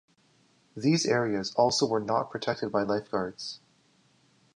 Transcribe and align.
These 0.75 1.05
areas 1.05 1.53
also 1.53 1.87
were 1.87 1.99
not 1.99 2.31
protected 2.31 2.71
by 2.71 2.81
lifeguards. 2.81 3.59